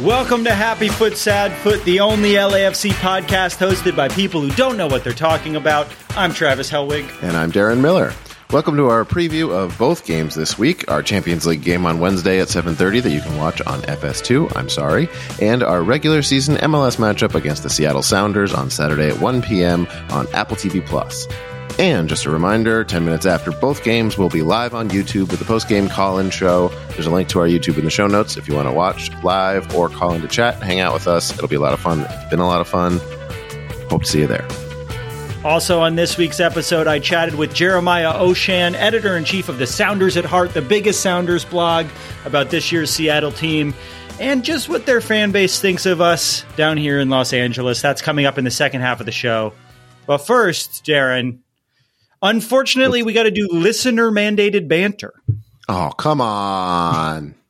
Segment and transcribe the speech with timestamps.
[0.00, 4.76] Welcome to Happy Foot Sad Foot, the only LAFC podcast hosted by people who don't
[4.76, 5.86] know what they're talking about.
[6.16, 7.08] I'm Travis Helwig.
[7.22, 8.12] And I'm Darren Miller.
[8.50, 10.90] Welcome to our preview of both games this week.
[10.90, 14.68] Our Champions League game on Wednesday at 7:30 that you can watch on FS2, I'm
[14.68, 15.08] sorry,
[15.40, 19.86] and our regular season MLS matchup against the Seattle Sounders on Saturday at 1 p.m.
[20.10, 21.28] on Apple TV Plus.
[21.78, 25.40] And just a reminder, 10 minutes after both games, we'll be live on YouTube with
[25.40, 26.68] the post-game call-in show.
[26.90, 29.10] There's a link to our YouTube in the show notes if you want to watch
[29.24, 31.32] live or call in to chat, hang out with us.
[31.32, 32.06] It'll be a lot of fun.
[32.08, 33.00] It's been a lot of fun.
[33.90, 34.46] Hope to see you there.
[35.44, 39.66] Also, on this week's episode, I chatted with Jeremiah Oshan, editor in chief of the
[39.66, 41.86] Sounders at Heart, the biggest Sounders blog,
[42.24, 43.74] about this year's Seattle team
[44.20, 47.82] and just what their fan base thinks of us down here in Los Angeles.
[47.82, 49.52] That's coming up in the second half of the show.
[50.06, 51.38] But first, Darren,
[52.24, 55.14] unfortunately, we got to do listener mandated banter.
[55.68, 57.34] Oh, come on.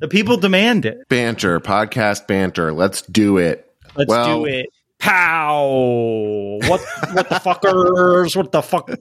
[0.00, 1.06] The people demand it.
[1.08, 2.72] banter, podcast banter.
[2.72, 3.70] Let's do it.
[3.94, 4.66] Let's Well, do it.
[4.98, 6.58] Pow!
[6.66, 6.80] What
[7.12, 8.36] what the fuckers?
[8.36, 8.96] What the fucking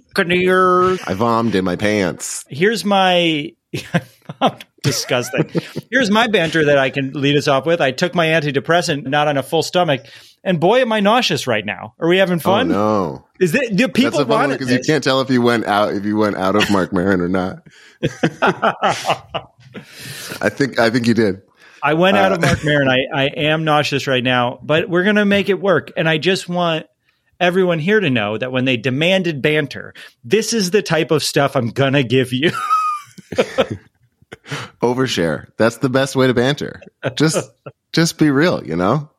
[1.07, 2.43] I vomed in my pants.
[2.49, 3.51] Here's my
[4.83, 5.49] disgusting.
[5.91, 7.81] Here's my banter that I can lead us off with.
[7.81, 10.05] I took my antidepressant, not on a full stomach,
[10.43, 11.95] and boy, am I nauseous right now.
[11.99, 12.71] Are we having fun?
[12.71, 13.51] Oh no, Is?
[13.51, 16.05] Do that's people a fun want because you can't tell if you went out if
[16.05, 17.63] you went out of Marc Maron or not.
[20.41, 21.41] I think I think you did.
[21.81, 22.87] I went out Uh, of Marc Maron.
[22.89, 25.91] I, I am nauseous right now, but we're going to make it work.
[25.95, 26.87] And I just want
[27.39, 29.93] everyone here to know that when they demanded banter,
[30.23, 32.51] this is the type of stuff I'm going to give you.
[34.81, 35.47] Overshare.
[35.57, 36.81] That's the best way to banter.
[37.15, 37.49] Just
[37.93, 38.63] just be real.
[38.63, 39.09] You know,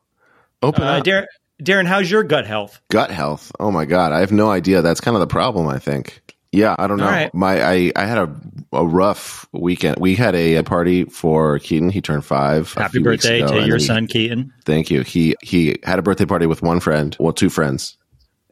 [0.61, 1.03] open Uh, up.
[1.03, 1.25] Darren,
[1.61, 2.79] Darren, how's your gut health?
[2.89, 3.51] Gut health.
[3.59, 4.81] Oh my god, I have no idea.
[4.81, 5.67] That's kind of the problem.
[5.67, 6.21] I think.
[6.53, 7.05] Yeah, I don't know.
[7.07, 7.33] Right.
[7.33, 8.33] My I I had a
[8.71, 9.97] a rough weekend.
[9.99, 11.89] We had a, a party for Keaton.
[11.89, 12.71] He turned five.
[12.73, 14.53] Happy birthday ago, to your he- son, Keaton.
[14.65, 15.01] Thank you.
[15.01, 17.97] He he had a birthday party with one friend, well, two friends,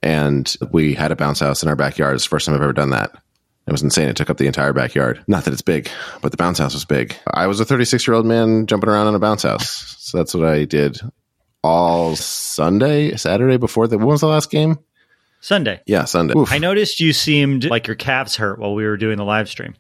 [0.04, 2.16] and we had a bounce house in our backyard.
[2.16, 3.12] It's the first time I've ever done that.
[3.68, 4.08] It was insane.
[4.10, 5.24] It took up the entire backyard.
[5.28, 5.90] Not that it's big,
[6.22, 7.16] but the bounce house was big.
[7.34, 9.96] I was a 36 year old man jumping around on a bounce house.
[10.00, 11.00] So that's what I did
[11.64, 13.98] all Sunday, Saturday before the.
[13.98, 14.78] When was the last game?
[15.42, 15.82] Sunday.
[15.88, 16.36] Yeah, Sunday.
[16.38, 16.52] Oof.
[16.52, 19.76] I noticed you seemed like your calves hurt while we were doing the live stream.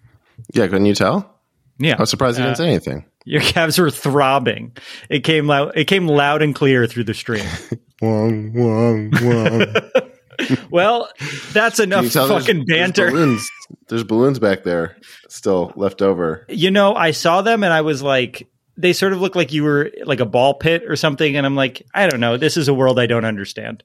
[0.54, 1.32] Yeah, couldn't you tell?
[1.78, 3.06] Yeah, I was surprised you Uh, didn't say anything.
[3.26, 4.76] Your calves were throbbing.
[5.10, 5.74] It came loud.
[5.76, 7.46] It came loud and clear through the stream.
[8.02, 9.76] Wong, wong, wong.
[10.70, 11.10] well,
[11.54, 13.12] that's enough there's- fucking there's banter.
[13.12, 13.50] balloons,
[13.88, 14.98] there's balloons back there
[15.30, 16.46] still left over.
[16.50, 18.48] You know, I saw them and I was like,
[18.78, 21.36] they sort of look like you were like a ball pit or something.
[21.38, 22.38] And I'm like, I don't know.
[22.38, 23.84] This is a world I don't understand.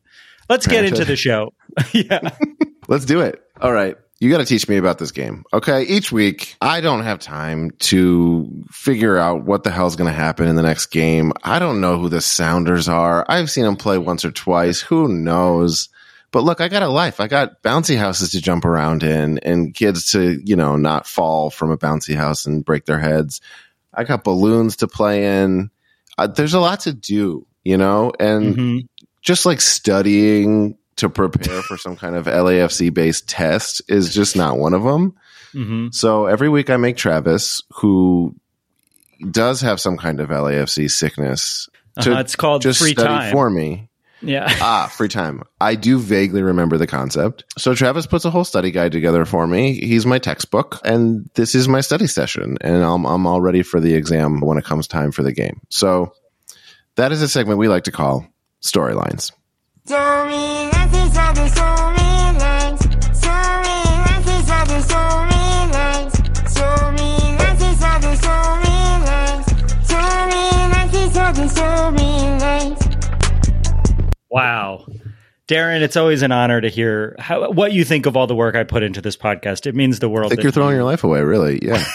[0.49, 1.53] Let's get into the show.
[1.93, 2.31] yeah.
[2.89, 3.41] Let's do it.
[3.61, 3.97] All right.
[4.19, 5.45] You got to teach me about this game.
[5.53, 5.85] Okay.
[5.85, 10.49] Each week, I don't have time to figure out what the hell's going to happen
[10.49, 11.33] in the next game.
[11.45, 13.25] I don't know who the Sounders are.
[13.29, 14.81] I've seen them play once or twice.
[14.81, 15.89] Who knows?
[16.33, 17.19] But look, I got a life.
[17.21, 21.51] I got bouncy houses to jump around in and kids to, you know, not fall
[21.51, 23.41] from a bouncy house and break their heads.
[23.93, 25.71] I got balloons to play in.
[26.17, 28.87] Uh, there's a lot to do, you know, and Mhm.
[29.23, 34.57] just like studying to prepare for some kind of LAFC based test is just not
[34.59, 35.15] one of them.
[35.55, 35.89] Mm-hmm.
[35.91, 38.37] So every week I make Travis, who
[39.31, 41.69] does have some kind of LAFC sickness,
[42.03, 43.33] to Uh-huh, it's called just free study time.
[43.33, 43.89] for me.
[44.23, 44.47] Yeah.
[44.61, 45.43] ah, free time.
[45.61, 47.45] I do vaguely remember the concept.
[47.59, 49.75] So Travis puts a whole study guide together for me.
[49.75, 53.81] He's my textbook, and this is my study session, and I'm I'm all ready for
[53.81, 55.61] the exam when it comes time for the game.
[55.69, 56.13] So
[56.97, 58.27] that is a segment we like to call
[58.63, 59.33] storylines.
[74.31, 74.87] Wow.
[75.49, 78.55] Darren, it's always an honor to hear how, what you think of all the work
[78.55, 79.67] I put into this podcast.
[79.67, 80.33] It means the world.
[80.33, 81.59] I think you're throwing you- your life away, really.
[81.63, 81.85] Yeah.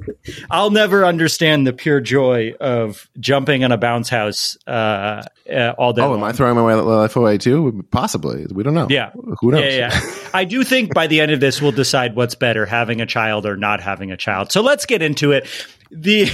[0.50, 5.92] I'll never understand the pure joy of jumping on a bounce house uh, uh, all
[5.92, 6.02] day.
[6.02, 6.24] oh, am.
[6.24, 7.84] I throwing my life away too?
[7.90, 8.46] Possibly.
[8.50, 8.86] We don't know.
[8.88, 9.10] Yeah.
[9.40, 9.62] Who knows?
[9.62, 10.28] Yeah, yeah.
[10.34, 13.46] I do think by the end of this, we'll decide what's better, having a child
[13.46, 14.52] or not having a child.
[14.52, 15.46] So let's get into it.
[15.90, 16.30] The,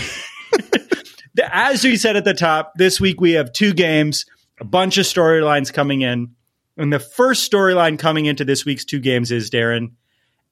[1.34, 4.26] the as we said at the top, this week we have two games,
[4.60, 6.34] a bunch of storylines coming in,
[6.76, 9.92] and the first storyline coming into this week's two games is Darren,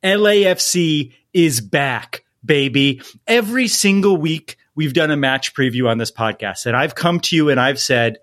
[0.03, 3.03] LAFC is back, baby.
[3.27, 7.37] Every single week we've done a match preview on this podcast, and I've come to
[7.37, 8.19] you and I've said,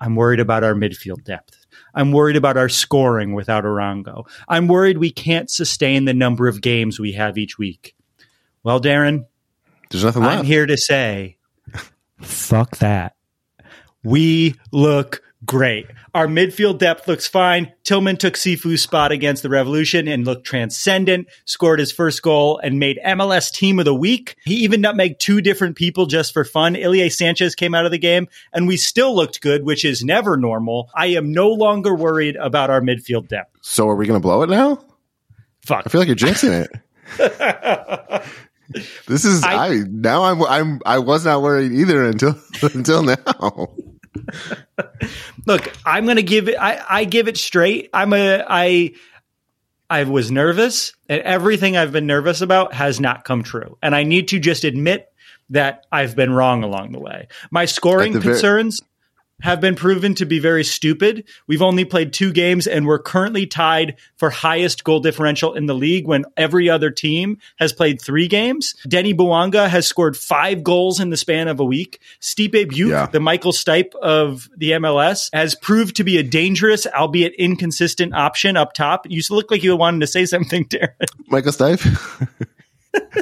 [0.00, 1.66] I'm worried about our midfield depth.
[1.94, 4.28] I'm worried about our scoring without Arango.
[4.48, 7.96] I'm worried we can't sustain the number of games we have each week.
[8.62, 9.26] Well, Darren,
[9.90, 10.40] There's nothing left.
[10.40, 11.38] I'm here to say,
[12.20, 13.16] fuck that.
[14.04, 15.86] We look great.
[16.14, 17.72] Our midfield depth looks fine.
[17.84, 22.78] Tillman took Sifu's spot against the Revolution and looked transcendent, scored his first goal, and
[22.78, 24.36] made MLS Team of the Week.
[24.44, 26.74] He even nutmegged two different people just for fun.
[26.74, 30.36] Ilie Sanchez came out of the game, and we still looked good, which is never
[30.36, 30.90] normal.
[30.94, 33.56] I am no longer worried about our midfield depth.
[33.62, 34.82] so are we going to blow it now?
[35.64, 35.84] Fuck.
[35.86, 38.24] I feel like you're jinxing it.
[39.06, 43.68] this is I- I, now I'm I'm I was not worried either until until now.
[45.46, 46.56] Look, I'm going to give it.
[46.60, 47.90] I, I give it straight.
[47.92, 48.44] I'm a.
[48.48, 48.94] I.
[49.90, 53.78] I was nervous, and everything I've been nervous about has not come true.
[53.80, 55.10] And I need to just admit
[55.48, 57.28] that I've been wrong along the way.
[57.50, 58.82] My scoring At the ver- concerns
[59.40, 61.24] have been proven to be very stupid.
[61.46, 65.74] We've only played two games, and we're currently tied for highest goal differential in the
[65.74, 68.74] league when every other team has played three games.
[68.88, 72.00] Denny Bouanga has scored five goals in the span of a week.
[72.20, 73.06] Stipe Biuk, Yeah.
[73.06, 78.56] the Michael Stipe of the MLS, has proved to be a dangerous, albeit inconsistent option
[78.56, 79.06] up top.
[79.08, 80.88] You look like you wanted to say something, Darren.
[81.28, 81.78] Michael Stipe.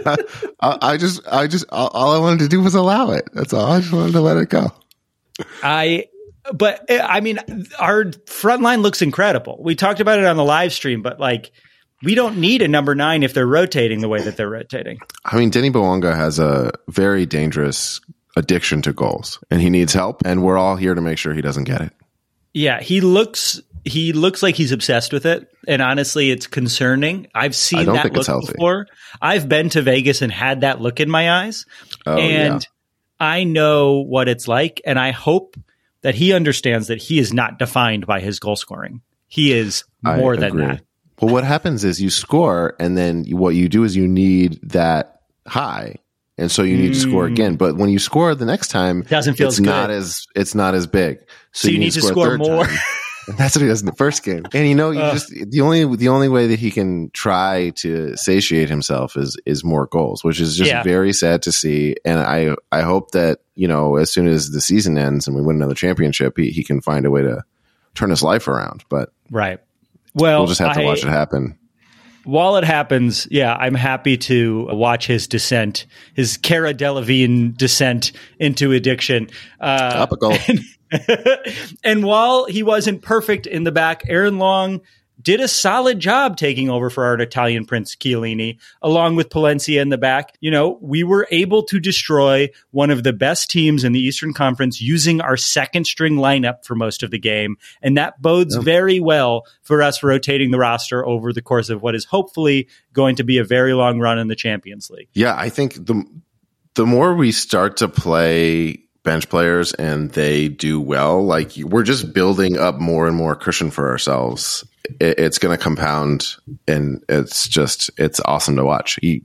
[0.60, 3.28] I, I just I just all I wanted to do was allow it.
[3.34, 3.66] That's all.
[3.72, 4.72] I just wanted to let it go.
[5.62, 6.06] I,
[6.52, 7.38] but uh, I mean,
[7.78, 9.58] our front line looks incredible.
[9.62, 11.50] We talked about it on the live stream, but like,
[12.02, 14.98] we don't need a number nine if they're rotating the way that they're rotating.
[15.24, 18.00] I mean, Denny Bouanga has a very dangerous
[18.36, 20.22] addiction to goals, and he needs help.
[20.24, 21.92] And we're all here to make sure he doesn't get it.
[22.52, 27.28] Yeah, he looks he looks like he's obsessed with it, and honestly, it's concerning.
[27.34, 28.86] I've seen that look before.
[29.22, 31.66] I've been to Vegas and had that look in my eyes,
[32.04, 32.68] Oh, and yeah.
[33.18, 35.56] I know what it's like, and I hope
[36.02, 39.00] that he understands that he is not defined by his goal scoring.
[39.28, 40.66] He is I more than agree.
[40.66, 40.82] that.
[41.20, 45.22] Well, what happens is you score, and then what you do is you need that
[45.46, 45.96] high,
[46.36, 47.56] and so you need to score again.
[47.56, 49.08] But when you score the next time, Mm.
[49.08, 51.18] Doesn't feel it's as not as it's not as big.
[51.52, 52.66] So you need to a score more.
[53.28, 54.44] And that's what he does in the first game.
[54.52, 55.14] And you know, you Ugh.
[55.14, 59.64] just the only the only way that he can try to satiate himself is is
[59.64, 60.82] more goals, which is just Yeah.
[60.82, 61.96] very sad to see.
[62.04, 65.42] And I I hope that you know as soon as the season ends and we
[65.42, 67.42] win another championship, he he can find a way to
[67.94, 68.84] turn his life around.
[68.88, 69.58] But Right.
[70.14, 71.58] Well, we'll just have to I- watch it happen.
[72.24, 78.72] While it happens, yeah, I'm happy to watch his descent, his Cara Delevingne descent into
[78.72, 79.28] addiction.
[79.60, 80.32] Uh, Topical.
[80.48, 80.58] and
[82.04, 84.80] while he wasn't perfect in the back, Aaron Long
[85.20, 89.88] did a solid job taking over for our Italian Prince Chiellini, along with Palencia in
[89.88, 90.36] the back.
[90.40, 94.34] You know, we were able to destroy one of the best teams in the Eastern
[94.34, 97.56] Conference using our second string lineup for most of the game.
[97.82, 101.94] And that bodes very well for us rotating the roster over the course of what
[101.94, 105.08] is hopefully going to be a very long run in the Champions League.
[105.12, 106.04] Yeah, I think the
[106.74, 112.12] the more we start to play bench players and they do well, like we're just
[112.12, 114.66] building up more and more cushion for ourselves.
[115.00, 116.34] It, it's going to compound,
[116.68, 118.98] and it's just it's awesome to watch.
[119.00, 119.22] You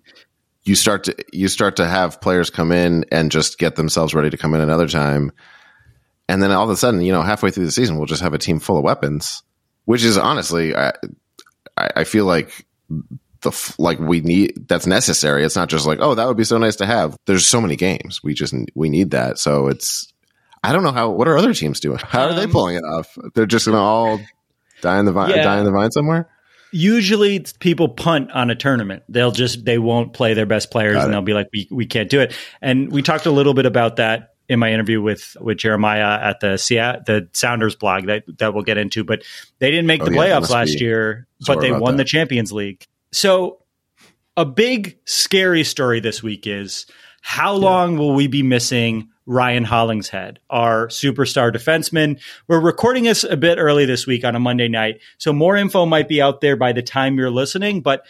[0.63, 4.29] you start to you start to have players come in and just get themselves ready
[4.29, 5.33] to come in another time,
[6.29, 8.33] and then all of a sudden, you know, halfway through the season, we'll just have
[8.33, 9.43] a team full of weapons,
[9.85, 10.93] which is honestly, I
[11.75, 12.65] I I feel like
[13.41, 15.43] the f- like we need that's necessary.
[15.43, 17.15] It's not just like oh that would be so nice to have.
[17.25, 19.37] There's so many games we just we need that.
[19.39, 20.11] So it's
[20.63, 21.97] I don't know how what are other teams doing?
[22.03, 23.17] How are they Um, pulling it off?
[23.33, 24.19] They're just gonna all
[24.81, 25.43] die in the vine, Yeah.
[25.43, 26.29] die in the vine somewhere.
[26.73, 29.03] Usually people punt on a tournament.
[29.09, 31.11] They'll just they won't play their best players Got and it.
[31.13, 32.33] they'll be like we we can't do it.
[32.61, 36.39] And we talked a little bit about that in my interview with with Jeremiah at
[36.39, 39.23] the Seattle, the Sounders blog that that we'll get into, but
[39.59, 42.03] they didn't make Oh, the playoffs last year, but they won that.
[42.03, 42.85] the Champions League.
[43.11, 43.59] So
[44.37, 46.85] a big scary story this week is
[47.21, 52.19] how long will we be missing Ryan Hollingshead, our superstar defenseman?
[52.47, 55.85] We're recording this a bit early this week on a Monday night, so more info
[55.85, 57.81] might be out there by the time you're listening.
[57.81, 58.05] But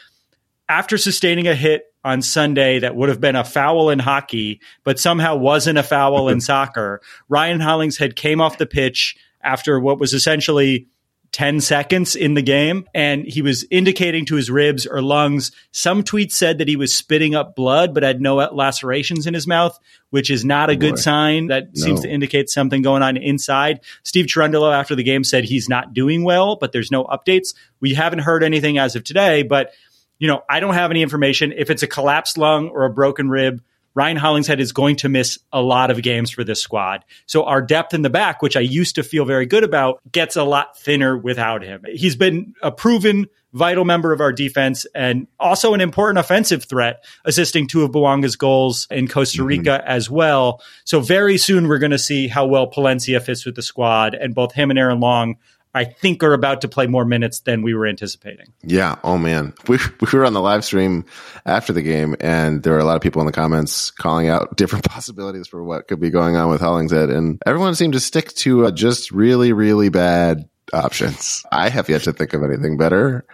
[0.70, 5.00] after sustaining a hit on Sunday that would have been a foul in hockey, but
[5.00, 10.14] somehow wasn't a foul in soccer, Ryan Hollingshead came off the pitch after what was
[10.14, 10.88] essentially
[11.32, 15.52] 10 seconds in the game and he was indicating to his ribs or lungs.
[15.72, 19.48] Some tweets said that he was spitting up blood but had no lacerations in his
[19.48, 21.48] mouth, which is not a oh, good sign.
[21.48, 23.80] That seems to indicate something going on inside.
[24.04, 27.54] Steve Cherundolo after the game said he's not doing well, but there's no updates.
[27.80, 29.72] We haven't heard anything as of today, but
[30.20, 31.54] you know, I don't have any information.
[31.56, 35.40] If it's a collapsed lung or a broken rib, Ryan Hollingshead is going to miss
[35.52, 37.04] a lot of games for this squad.
[37.26, 40.36] So our depth in the back, which I used to feel very good about, gets
[40.36, 41.84] a lot thinner without him.
[41.88, 47.04] He's been a proven vital member of our defense and also an important offensive threat,
[47.26, 49.48] assisting two of Bouanga's goals in Costa mm-hmm.
[49.48, 50.62] Rica as well.
[50.86, 54.34] So very soon we're going to see how well Palencia fits with the squad and
[54.34, 55.36] both him and Aaron Long
[55.74, 58.48] I think are about to play more minutes than we were anticipating.
[58.64, 58.96] Yeah.
[59.04, 61.06] Oh man, we we were on the live stream
[61.46, 64.56] after the game, and there were a lot of people in the comments calling out
[64.58, 68.34] different possibilities for what could be going on with Hollingshead, and everyone seemed to stick
[68.36, 71.44] to uh, just really, really bad options.
[71.52, 73.26] I have yet to think of anything better.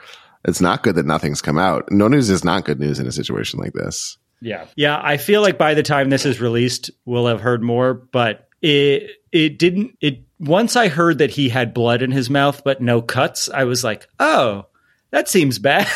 [0.45, 1.91] It's not good that nothing's come out.
[1.91, 4.17] No news is not good news in a situation like this.
[4.41, 4.65] Yeah.
[4.75, 4.99] Yeah.
[5.01, 9.11] I feel like by the time this is released, we'll have heard more, but it
[9.31, 13.01] it didn't it once I heard that he had blood in his mouth but no
[13.01, 14.65] cuts, I was like, oh,
[15.11, 15.87] that seems bad.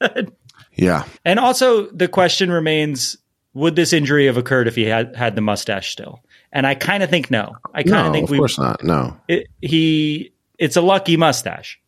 [0.74, 1.04] Yeah.
[1.24, 3.16] and also the question remains,
[3.52, 6.20] would this injury have occurred if he had had the mustache still?
[6.50, 7.56] And I kind of think no.
[7.74, 8.82] I kind No, of think of we Of course not.
[8.82, 9.16] No.
[9.28, 11.78] it, he it's a lucky mustache.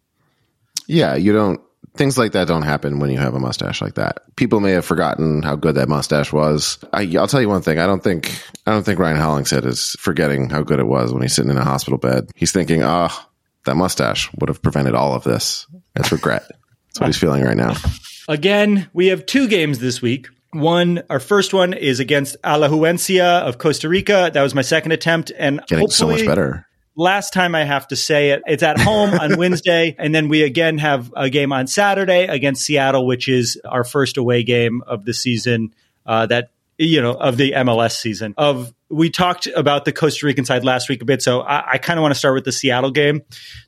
[0.87, 1.61] Yeah, you don't.
[1.97, 4.23] Things like that don't happen when you have a mustache like that.
[4.37, 6.79] People may have forgotten how good that mustache was.
[6.93, 7.79] I, I'll tell you one thing.
[7.79, 8.37] I don't think
[8.67, 11.59] I don't think Ryan Hollingshead is forgetting how good it was when he's sitting in
[11.59, 12.31] a hospital bed.
[12.35, 13.29] He's thinking, "Ah,
[13.65, 16.45] that mustache would have prevented all of this." It's regret.
[16.49, 17.75] That's what he's feeling right now.
[18.29, 20.29] Again, we have two games this week.
[20.53, 24.31] One, our first one is against Alajuencia of Costa Rica.
[24.33, 26.67] That was my second attempt, and Getting so much better.
[26.97, 28.43] Last time I have to say it.
[28.47, 32.65] It's at home on Wednesday, and then we again have a game on Saturday against
[32.65, 35.75] Seattle, which is our first away game of the season.
[36.07, 38.35] Uh, that you know of the MLS season.
[38.37, 41.79] Of we talked about the Costa Rican side last week a bit, so I, I
[41.79, 43.23] kind of want to start with the Seattle game.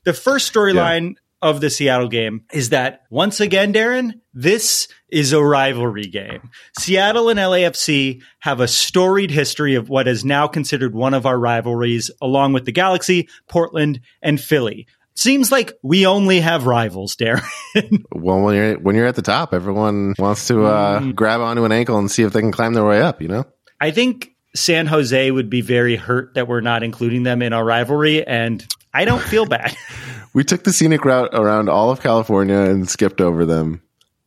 [0.04, 1.16] The first storyline.
[1.42, 6.50] Of the Seattle game is that once again, Darren, this is a rivalry game.
[6.78, 11.38] Seattle and LAFC have a storied history of what is now considered one of our
[11.38, 14.86] rivalries, along with the Galaxy, Portland, and Philly.
[15.14, 17.42] Seems like we only have rivals, Darren.
[18.14, 21.72] Well, when you're when you're at the top, everyone wants to uh, grab onto an
[21.72, 23.20] ankle and see if they can climb their way up.
[23.20, 23.44] You know.
[23.78, 27.64] I think San Jose would be very hurt that we're not including them in our
[27.64, 29.76] rivalry, and I don't feel bad.
[30.36, 33.80] We took the scenic route around all of California and skipped over them.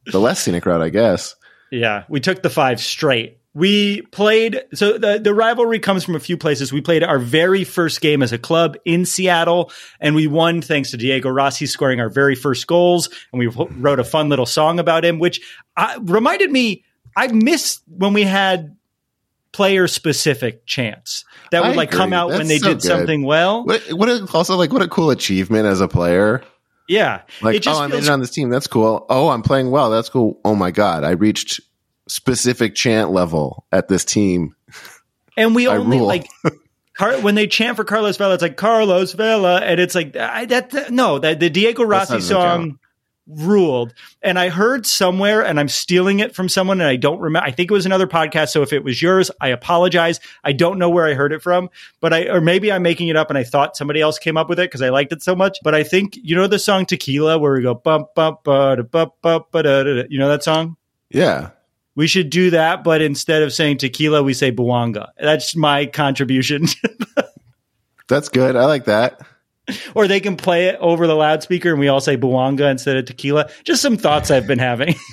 [0.07, 1.35] The less scenic route, I guess.
[1.71, 3.37] Yeah, we took the five straight.
[3.53, 6.73] We played, so the, the rivalry comes from a few places.
[6.73, 10.89] We played our very first game as a club in Seattle, and we won thanks
[10.91, 13.09] to Diego Rossi scoring our very first goals.
[13.31, 15.41] And we wrote a fun little song about him, which
[15.77, 16.85] uh, reminded me,
[17.15, 18.75] I missed when we had
[19.59, 22.17] player specific chants that would I like come agree.
[22.17, 22.87] out when they so did good.
[22.87, 23.65] something well.
[23.65, 26.41] What, what a, also like what a cool achievement as a player.
[26.87, 27.23] Yeah.
[27.41, 28.49] Like, oh, I made feels it on this team.
[28.49, 29.05] That's cool.
[29.09, 29.89] Oh, I'm playing well.
[29.89, 30.39] That's cool.
[30.45, 31.59] Oh my god, I reached
[32.07, 34.55] specific chant level at this team.
[35.35, 36.29] And we only like
[36.95, 40.45] Car- when they chant for Carlos Vela, it's like Carlos Vela, and it's like I,
[40.45, 40.89] that.
[40.89, 42.78] no, that the Diego Rossi song.
[43.29, 43.93] Ruled.
[44.23, 47.47] And I heard somewhere, and I'm stealing it from someone, and I don't remember.
[47.47, 48.49] I think it was another podcast.
[48.49, 50.19] So if it was yours, I apologize.
[50.43, 51.69] I don't know where I heard it from,
[52.01, 54.49] but I or maybe I'm making it up, and I thought somebody else came up
[54.49, 55.59] with it because I liked it so much.
[55.63, 59.45] But I think you know the song Tequila, where we go bump bump bump bump
[59.51, 59.83] ba da da.
[59.83, 60.03] da.
[60.09, 60.75] You know that song.
[61.09, 61.51] Yeah.
[61.95, 65.09] We should do that, but instead of saying tequila, we say Bouanga.
[65.19, 66.65] That's my contribution.
[68.07, 68.55] That's good.
[68.55, 69.19] I like that.
[69.95, 73.05] or they can play it over the loudspeaker and we all say Bouanga instead of
[73.05, 73.49] tequila.
[73.63, 74.95] Just some thoughts I've been having.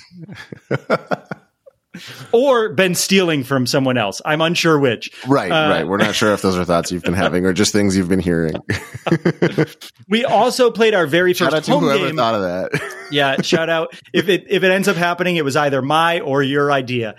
[2.32, 4.20] or been stealing from someone else.
[4.25, 5.10] I'm unsure which.
[5.26, 5.86] Right, uh, right.
[5.86, 8.20] We're not sure if those are thoughts you've been having or just things you've been
[8.20, 8.54] hearing.
[10.08, 12.16] we also played our very first shout out to home whoever game.
[12.16, 13.06] thought of that.
[13.10, 13.94] yeah, shout out.
[14.12, 17.14] If it if it ends up happening, it was either my or your idea.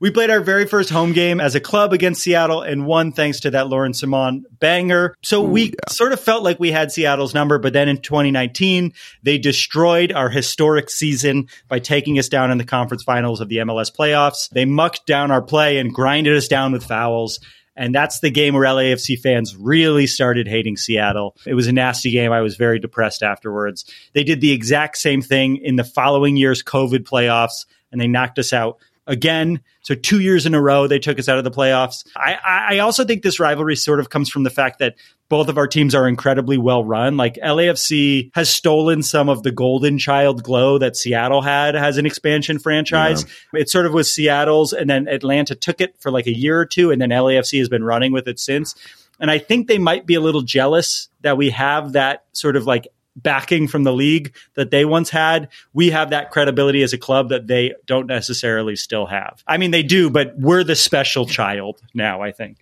[0.00, 3.40] We played our very first home game as a club against Seattle and won thanks
[3.40, 5.14] to that Laurent Ciman banger.
[5.22, 5.74] So Ooh, we yeah.
[5.88, 8.92] sort of felt like we had Seattle's number, but then in 2019,
[9.22, 13.58] they destroyed our historic season by taking us down in the conference finals of the
[13.58, 14.48] MLS playoffs.
[14.50, 17.38] They mucked down our play and grinded us down with fouls.
[17.74, 21.36] And that's the game where LAFC fans really started hating Seattle.
[21.46, 22.30] It was a nasty game.
[22.30, 23.86] I was very depressed afterwards.
[24.12, 28.38] They did the exact same thing in the following year's COVID playoffs, and they knocked
[28.38, 29.60] us out again.
[29.82, 32.06] So two years in a row, they took us out of the playoffs.
[32.16, 32.38] I,
[32.70, 34.94] I also think this rivalry sort of comes from the fact that
[35.28, 37.16] both of our teams are incredibly well run.
[37.16, 42.06] Like LAFC has stolen some of the golden child glow that Seattle had as an
[42.06, 43.24] expansion franchise.
[43.52, 43.60] Yeah.
[43.60, 46.66] It sort of was Seattle's, and then Atlanta took it for like a year or
[46.66, 48.74] two, and then LAFC has been running with it since.
[49.18, 52.66] And I think they might be a little jealous that we have that sort of
[52.66, 56.98] like backing from the league that they once had, we have that credibility as a
[56.98, 59.42] club that they don't necessarily still have.
[59.46, 62.58] I mean, they do, but we're the special child now, I think.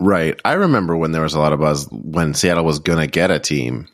[0.00, 0.38] Right.
[0.44, 3.30] I remember when there was a lot of buzz when Seattle was going to get
[3.30, 3.88] a team.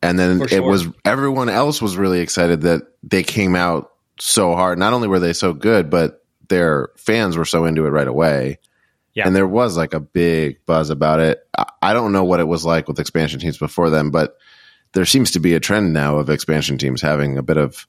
[0.00, 0.58] And then sure.
[0.58, 4.78] it was everyone else was really excited that they came out so hard.
[4.78, 8.58] Not only were they so good, but their fans were so into it right away.
[9.14, 9.26] Yeah.
[9.26, 11.44] And there was like a big buzz about it.
[11.82, 14.36] I don't know what it was like with expansion teams before then, but
[14.92, 17.86] there seems to be a trend now of expansion teams having a bit of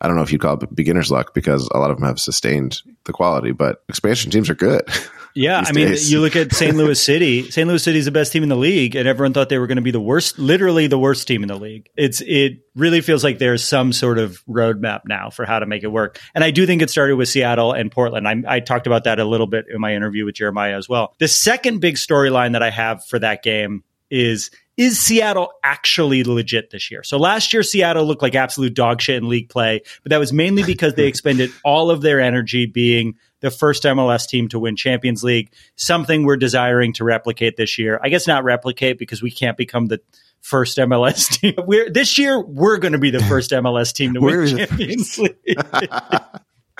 [0.00, 2.18] I don't know if you'd call it beginner's luck because a lot of them have
[2.18, 4.82] sustained the quality, but expansion teams are good.
[5.34, 6.10] Yeah, I mean, days.
[6.10, 6.76] you look at St.
[6.76, 7.48] Louis City.
[7.50, 7.68] St.
[7.68, 9.76] Louis City is the best team in the league, and everyone thought they were going
[9.76, 11.88] to be the worst, literally the worst team in the league.
[11.96, 15.84] It's it really feels like there's some sort of roadmap now for how to make
[15.84, 18.26] it work, and I do think it started with Seattle and Portland.
[18.26, 21.14] I, I talked about that a little bit in my interview with Jeremiah as well.
[21.18, 26.70] The second big storyline that I have for that game is is Seattle actually legit
[26.70, 27.02] this year?
[27.02, 30.32] So last year, Seattle looked like absolute dog shit in league play, but that was
[30.32, 34.76] mainly because they expended all of their energy being the first MLS team to win
[34.76, 38.00] Champions League, something we're desiring to replicate this year.
[38.02, 40.00] I guess not replicate because we can't become the
[40.40, 41.56] first MLS team.
[41.58, 45.58] We're, this year, we're going to be the first MLS team to win Champions League.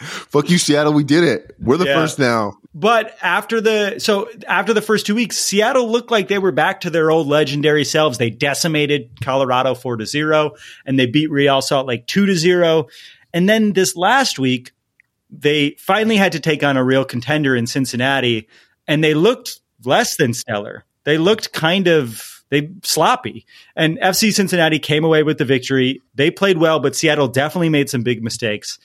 [0.00, 0.94] Fuck you, Seattle.
[0.94, 1.54] We did it.
[1.60, 1.94] We're the yeah.
[1.94, 2.54] first now.
[2.72, 6.82] But after the so after the first two weeks, Seattle looked like they were back
[6.82, 8.16] to their old legendary selves.
[8.16, 10.52] They decimated Colorado four to zero,
[10.86, 12.86] and they beat Real Salt Lake two to zero.
[13.34, 14.72] And then this last week,
[15.28, 18.48] they finally had to take on a real contender in Cincinnati,
[18.88, 20.84] and they looked less than stellar.
[21.04, 23.46] They looked kind of they sloppy.
[23.76, 26.00] And FC Cincinnati came away with the victory.
[26.14, 28.78] They played well, but Seattle definitely made some big mistakes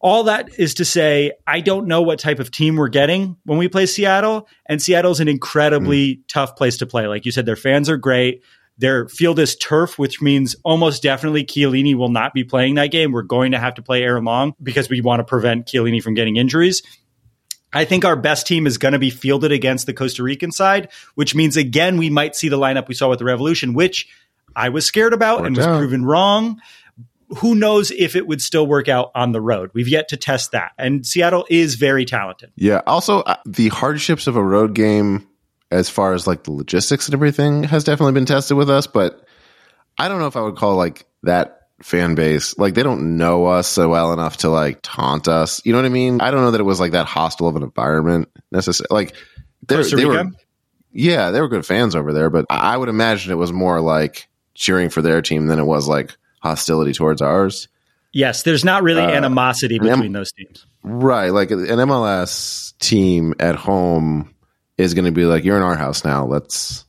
[0.00, 3.58] all that is to say, I don't know what type of team we're getting when
[3.58, 4.48] we play Seattle.
[4.66, 6.20] And Seattle's an incredibly mm.
[6.28, 7.06] tough place to play.
[7.06, 8.42] Like you said, their fans are great.
[8.78, 13.10] Their field is turf, which means almost definitely Chiellini will not be playing that game.
[13.10, 16.14] We're going to have to play Aaron Long because we want to prevent Chiellini from
[16.14, 16.82] getting injuries.
[17.72, 20.90] I think our best team is going to be fielded against the Costa Rican side,
[21.16, 24.08] which means again we might see the lineup we saw with the Revolution, which
[24.54, 26.60] I was scared about and was proven wrong
[27.36, 29.70] who knows if it would still work out on the road?
[29.74, 30.72] We've yet to test that.
[30.78, 32.52] And Seattle is very talented.
[32.56, 32.80] Yeah.
[32.86, 35.26] Also, uh, the hardships of a road game,
[35.70, 38.86] as far as like the logistics and everything, has definitely been tested with us.
[38.86, 39.24] But
[39.98, 43.46] I don't know if I would call like that fan base like they don't know
[43.46, 45.64] us so well enough to like taunt us.
[45.64, 46.20] You know what I mean?
[46.20, 48.88] I don't know that it was like that hostile of an environment necessarily.
[48.90, 49.14] Like
[49.66, 50.30] they were,
[50.92, 54.28] yeah, they were good fans over there, but I would imagine it was more like
[54.54, 57.68] cheering for their team than it was like hostility towards ours.
[58.12, 60.66] Yes, there's not really uh, animosity between M- those teams.
[60.82, 61.28] Right.
[61.28, 64.34] Like an MLS team at home
[64.78, 66.24] is going to be like, you're in our house now.
[66.24, 66.84] Let's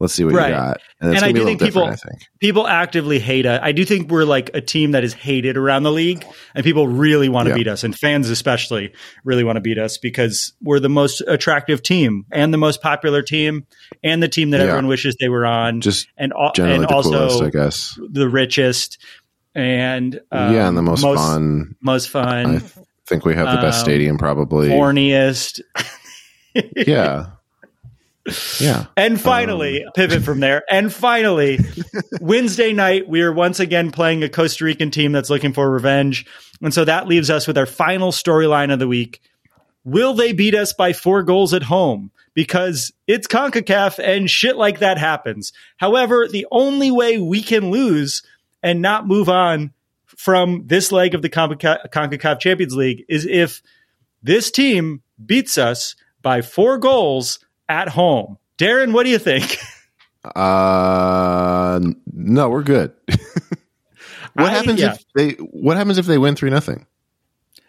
[0.00, 0.48] let's see what right.
[0.48, 0.80] you got.
[1.00, 2.22] And, and I do think people I think.
[2.40, 3.60] people actively hate us.
[3.62, 6.88] I do think we're like a team that is hated around the league, and people
[6.88, 7.56] really want to yeah.
[7.56, 8.92] beat us, and fans especially
[9.24, 13.22] really want to beat us because we're the most attractive team and the most popular
[13.22, 13.66] team
[14.02, 14.64] and the team that yeah.
[14.64, 15.80] everyone wishes they were on.
[15.80, 18.98] Just and, and also coolest, I guess the richest
[19.54, 21.74] and um, yeah, and the most, most, fun.
[21.80, 22.56] Most fun.
[22.56, 22.62] I
[23.06, 25.60] think we have the best um, stadium, probably horniest.
[26.76, 27.30] yeah.
[28.60, 28.86] Yeah.
[28.96, 29.92] And finally, um.
[29.94, 30.62] pivot from there.
[30.70, 31.58] And finally,
[32.20, 36.26] Wednesday night, we are once again playing a Costa Rican team that's looking for revenge.
[36.62, 39.20] And so that leaves us with our final storyline of the week.
[39.84, 42.10] will they beat us by four goals at home?
[42.34, 45.52] Because it's CONCACAF and shit like that happens.
[45.76, 48.22] However, the only way we can lose
[48.62, 49.72] and not move on
[50.06, 53.62] from this leg of the CONCACAF Champions League is if
[54.22, 57.38] this team beats us by four goals
[57.68, 58.38] at home.
[58.58, 59.56] Darren, what do you think?
[60.34, 61.80] Uh,
[62.12, 62.92] no, we're good.
[63.06, 64.94] what I- happens yeah.
[64.94, 65.30] if they?
[65.42, 66.86] What happens if they win three nothing?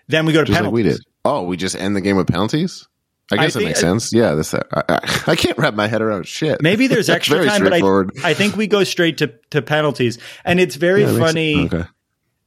[0.08, 0.84] Then we go to Just like penalties.
[0.86, 1.02] we did.
[1.24, 2.88] Oh, we just end the game with penalties.
[3.32, 4.12] I I guess that think- makes sense.
[4.12, 4.54] Yeah, this.
[4.54, 4.84] I, I,
[5.28, 6.62] I can't wrap my head around shit.
[6.62, 8.30] Maybe there's extra time, but I.
[8.32, 10.18] I think we go straight to, to penalties.
[10.44, 11.66] And it's very Yeah, funny.
[11.66, 11.84] Okay.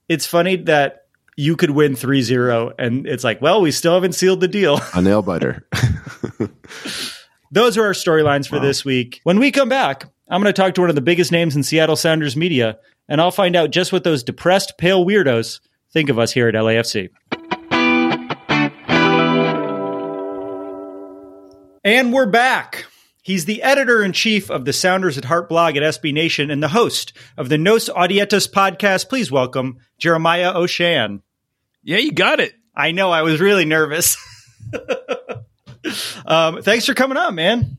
[0.09, 4.41] It's funny that you could win 3-0 and it's like, well, we still haven't sealed
[4.41, 4.79] the deal.
[4.95, 5.67] A nail biter.
[7.53, 9.21] Those are our storylines for this week.
[9.25, 11.63] When we come back, I'm going to talk to one of the biggest names in
[11.63, 12.79] Seattle Sounders media,
[13.11, 15.61] and I'll find out just what those depressed, pale weirdos
[15.93, 17.11] think of us here at LAFC.
[21.85, 22.87] And we're back.
[23.21, 26.63] He's the editor in chief of the Sounders at Heart blog at SB Nation and
[26.63, 29.11] the host of the Nos Audietis podcast.
[29.11, 31.21] Please welcome Jeremiah Oshan.
[31.83, 32.55] Yeah, you got it.
[32.75, 34.17] I know I was really nervous.
[36.27, 37.79] um, thanks for coming on, man.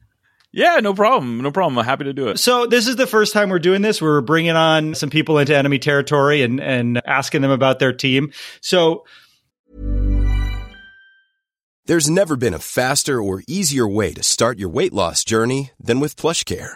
[0.52, 1.42] Yeah, no problem.
[1.42, 1.80] No problem.
[1.80, 2.38] I'm happy to do it.
[2.38, 4.02] So this is the first time we're doing this.
[4.02, 8.32] We're bringing on some people into enemy territory and and asking them about their team.
[8.62, 9.04] So
[11.86, 16.00] There's never been a faster or easier way to start your weight loss journey than
[16.00, 16.76] with PlushCare.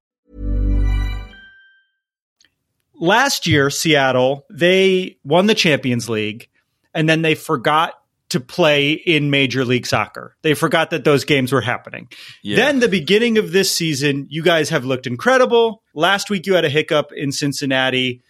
[3.01, 6.47] Last year, Seattle, they won the Champions League
[6.93, 7.95] and then they forgot
[8.29, 10.37] to play in Major League Soccer.
[10.41, 12.07] They forgot that those games were happening.
[12.41, 12.55] Yeah.
[12.55, 15.83] Then the beginning of this season, you guys have looked incredible.
[15.93, 18.21] Last week you had a hiccup in Cincinnati.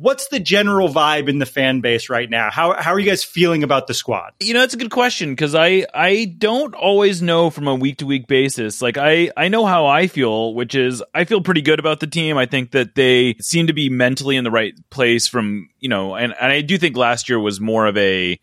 [0.00, 2.50] What's the general vibe in the fan base right now?
[2.52, 4.32] How how are you guys feeling about the squad?
[4.38, 7.98] You know, that's a good question because I I don't always know from a week
[7.98, 8.80] to week basis.
[8.80, 12.06] Like I I know how I feel, which is I feel pretty good about the
[12.06, 12.38] team.
[12.38, 15.26] I think that they seem to be mentally in the right place.
[15.26, 18.38] From you know, and and I do think last year was more of a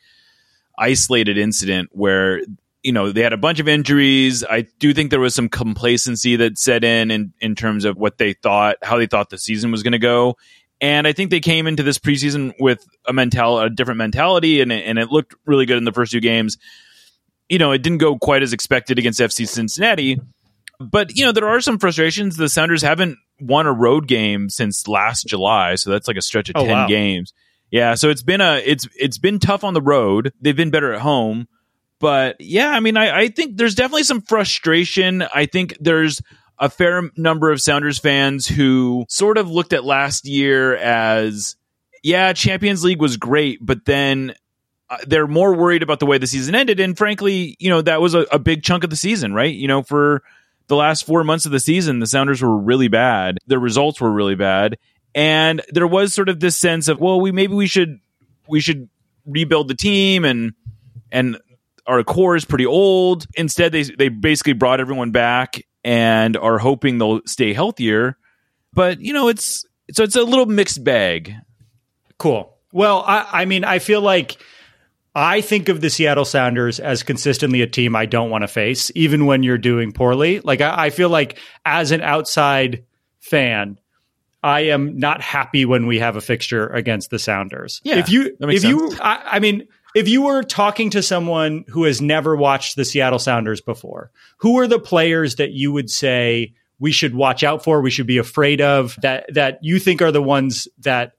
[0.77, 2.41] isolated incident where
[2.83, 4.43] you know they had a bunch of injuries.
[4.43, 8.17] I do think there was some complacency that set in in, in terms of what
[8.17, 10.35] they thought, how they thought the season was going to go.
[10.81, 14.71] And I think they came into this preseason with a mental, a different mentality, and
[14.71, 16.57] it, and it looked really good in the first two games.
[17.47, 20.19] You know, it didn't go quite as expected against FC Cincinnati,
[20.79, 22.35] but you know there are some frustrations.
[22.37, 26.49] The Sounders haven't won a road game since last July, so that's like a stretch
[26.49, 26.87] of Oh, ten wow.
[26.87, 27.33] games.
[27.71, 30.33] Yeah, so it's been a it's it's been tough on the road.
[30.41, 31.47] They've been better at home,
[31.99, 35.21] but yeah, I mean, I, I think there's definitely some frustration.
[35.33, 36.21] I think there's
[36.57, 41.55] a fair number of Sounders fans who sort of looked at last year as,
[42.03, 44.33] yeah, Champions League was great, but then
[44.89, 46.79] uh, they're more worried about the way the season ended.
[46.79, 49.53] And frankly, you know, that was a, a big chunk of the season, right?
[49.53, 50.23] You know, for
[50.67, 53.37] the last four months of the season, the Sounders were really bad.
[53.47, 54.77] The results were really bad.
[55.13, 57.99] And there was sort of this sense of, well, we maybe we should
[58.47, 58.89] we should
[59.25, 60.53] rebuild the team and
[61.11, 61.37] and
[61.87, 63.25] our core is pretty old.
[63.35, 68.17] Instead, they they basically brought everyone back and are hoping they'll stay healthier.
[68.73, 71.33] But you know, it's so it's a little mixed bag.
[72.17, 72.57] Cool.
[72.73, 74.37] Well, I, I mean, I feel like
[75.13, 78.91] I think of the Seattle Sounders as consistently a team I don't want to face,
[78.95, 80.41] even when you're doing poorly.
[80.41, 82.83] Like, I, I feel like as an outside
[83.19, 83.79] fan,
[84.43, 87.79] I am not happy when we have a fixture against the Sounders.
[87.83, 91.85] Yeah, if you, if you, I, I mean, if you were talking to someone who
[91.85, 96.53] has never watched the Seattle Sounders before, who are the players that you would say
[96.79, 100.11] we should watch out for, we should be afraid of, that that you think are
[100.11, 101.13] the ones that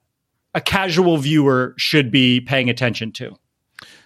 [0.55, 3.35] a casual viewer should be paying attention to?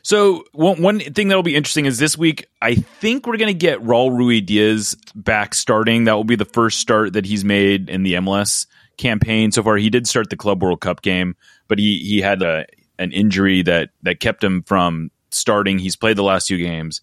[0.03, 2.47] So one, one thing that'll be interesting is this week.
[2.63, 6.05] I think we're going to get Raul Ruidíaz back starting.
[6.05, 9.77] That will be the first start that he's made in the MLS campaign so far.
[9.77, 11.35] He did start the Club World Cup game,
[11.69, 12.67] but he he had a,
[13.01, 15.79] an injury that that kept him from starting.
[15.79, 17.01] He's played the last two games.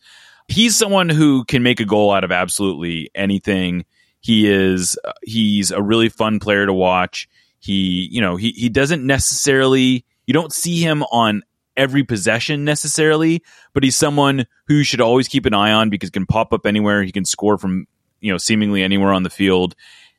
[0.47, 3.83] He's someone who can make a goal out of absolutely anything.
[4.21, 7.27] He is uh, he's a really fun player to watch.
[7.59, 11.43] He, you know, he he doesn't necessarily you don't see him on
[11.75, 16.07] every possession necessarily, but he's someone who you should always keep an eye on because
[16.07, 17.03] he can pop up anywhere.
[17.03, 17.87] He can score from,
[18.19, 19.75] you know, seemingly anywhere on the field.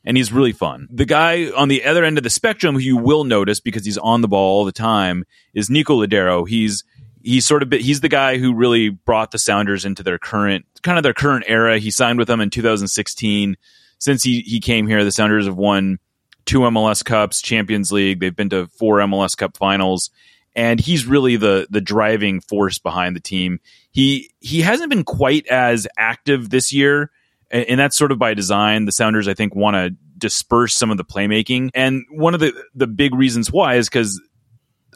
[0.08, 0.88] And he's really fun.
[0.90, 3.98] The guy on the other end of the spectrum who you will notice because he's
[3.98, 6.48] on the ball all the time is Nico Lodeiro.
[6.48, 6.82] He's
[7.22, 10.96] he's sort of he's the guy who really brought the Sounders into their current kind
[10.98, 11.78] of their current era.
[11.78, 13.56] He signed with them in 2016.
[13.98, 15.98] Since he he came here, the Sounders have won
[16.46, 18.20] two MLS Cups, Champions League.
[18.20, 20.10] They've been to four MLS Cup finals
[20.58, 23.60] and he's really the the driving force behind the team.
[23.92, 27.12] He he hasn't been quite as active this year,
[27.50, 28.84] and, and that's sort of by design.
[28.84, 32.52] The Sounders, I think, want to disperse some of the playmaking, and one of the
[32.74, 34.20] the big reasons why is because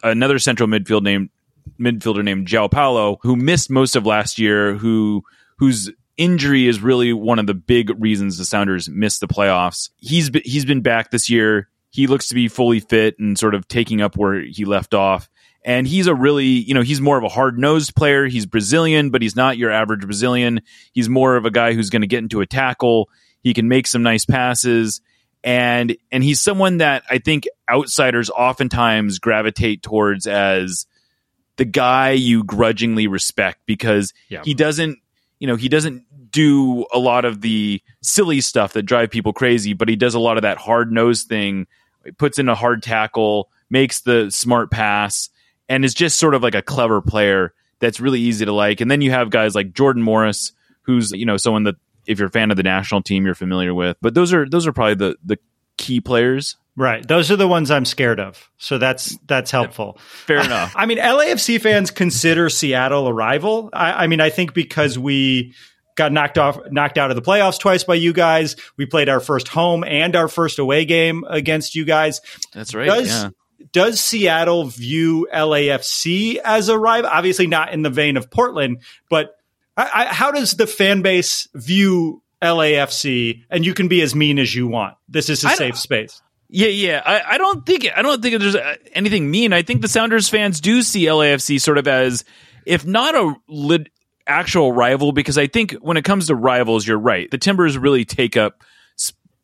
[0.02, 1.30] another central midfield named
[1.78, 5.22] midfielder named João Paulo, who missed most of last year, who
[5.58, 9.90] whose injury is really one of the big reasons the Sounders missed the playoffs.
[9.96, 11.68] He's he's been back this year.
[11.90, 15.28] He looks to be fully fit and sort of taking up where he left off.
[15.64, 18.26] And he's a really, you know, he's more of a hard nosed player.
[18.26, 20.60] He's Brazilian, but he's not your average Brazilian.
[20.92, 23.08] He's more of a guy who's going to get into a tackle.
[23.42, 25.00] He can make some nice passes.
[25.44, 30.86] And, and he's someone that I think outsiders oftentimes gravitate towards as
[31.56, 34.42] the guy you grudgingly respect because yeah.
[34.44, 34.98] he doesn't,
[35.38, 39.74] you know, he doesn't do a lot of the silly stuff that drive people crazy,
[39.74, 41.66] but he does a lot of that hard nosed thing.
[42.04, 45.28] He puts in a hard tackle, makes the smart pass,
[45.72, 48.82] and is just sort of like a clever player that's really easy to like.
[48.82, 52.28] And then you have guys like Jordan Morris, who's you know someone that if you're
[52.28, 53.96] a fan of the national team, you're familiar with.
[54.02, 55.38] But those are those are probably the the
[55.78, 56.56] key players.
[56.76, 57.06] Right.
[57.06, 58.50] Those are the ones I'm scared of.
[58.58, 59.98] So that's that's helpful.
[60.26, 60.74] Fair enough.
[60.76, 63.70] I mean, LAFC fans consider Seattle a rival.
[63.72, 65.54] I, I mean, I think because we
[65.96, 68.56] got knocked off knocked out of the playoffs twice by you guys.
[68.76, 72.20] We played our first home and our first away game against you guys.
[72.52, 72.88] That's right.
[72.88, 73.30] Does, yeah
[73.72, 77.10] does Seattle view LAFC as a rival?
[77.12, 79.36] Obviously, not in the vein of Portland, but
[79.76, 83.44] I, I, how does the fan base view LAFC?
[83.50, 84.96] And you can be as mean as you want.
[85.08, 86.20] This is a safe space.
[86.48, 87.02] Yeah, yeah.
[87.04, 89.54] I, I, don't think I don't think there's uh, anything mean.
[89.54, 92.24] I think the Sounders fans do see LAFC sort of as,
[92.66, 93.88] if not a lit,
[94.26, 97.30] actual rival, because I think when it comes to rivals, you're right.
[97.30, 98.62] The Timbers really take up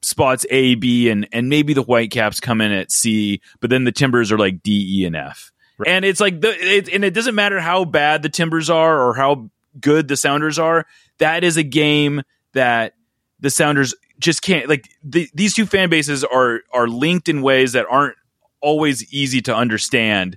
[0.09, 3.93] spots A, B, and and maybe the Whitecaps come in at C, but then the
[3.93, 5.53] Timbers are like D, E, and F.
[5.79, 5.89] Right.
[5.89, 9.15] And it's like the it, and it doesn't matter how bad the Timbers are or
[9.15, 10.87] how good the Sounders are.
[11.19, 12.23] That is a game
[12.55, 12.95] that
[13.41, 14.89] the Sounders just can't like.
[15.05, 18.17] The, these two fan bases are are linked in ways that aren't
[18.61, 20.37] always easy to understand.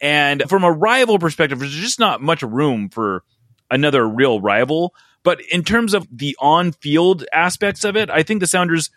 [0.00, 3.22] And from a rival perspective, there's just not much room for
[3.70, 4.94] another real rival.
[5.22, 8.90] But in terms of the on field aspects of it, I think the Sounders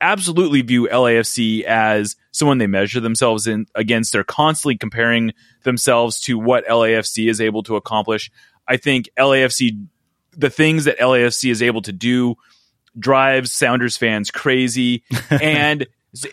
[0.00, 4.12] absolutely view LAFC as someone they measure themselves in against.
[4.12, 5.32] They're constantly comparing
[5.62, 8.30] themselves to what LAFC is able to accomplish.
[8.66, 9.86] I think LAFC,
[10.36, 12.36] the things that LAFC is able to do,
[12.98, 15.86] drives Sounders fans crazy, and